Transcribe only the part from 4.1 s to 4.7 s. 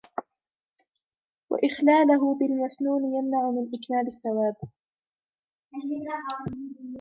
الثَّوَابِ